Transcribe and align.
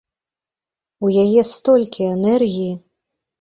У 1.07 1.11
яе 1.23 1.43
столькі 1.49 2.09
энергіі. 2.15 2.73